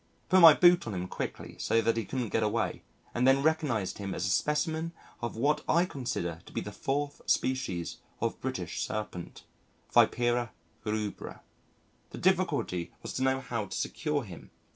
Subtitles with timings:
[0.29, 2.81] Put my boot on him quickly so that he couldn't get away
[3.13, 7.21] and then recognised him as a specimen of what I consider to be the fourth
[7.29, 9.43] species of British Serpent
[9.93, 10.53] Vipera
[10.85, 11.41] rubra.
[12.09, 14.49] The difficulty was to know how to secure him.